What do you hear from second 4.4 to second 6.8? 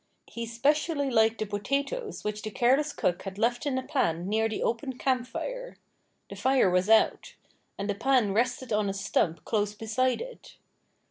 the open camp fire. The fire